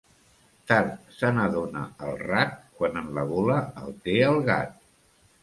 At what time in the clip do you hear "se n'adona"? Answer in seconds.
1.17-1.83